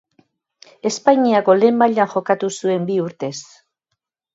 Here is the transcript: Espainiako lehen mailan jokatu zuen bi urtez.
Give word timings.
Espainiako 0.91 1.57
lehen 1.59 1.79
mailan 1.85 2.13
jokatu 2.17 2.53
zuen 2.59 2.91
bi 2.93 3.01
urtez. 3.09 3.35